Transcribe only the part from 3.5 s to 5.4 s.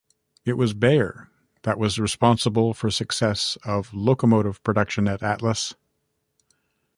of locomotive production at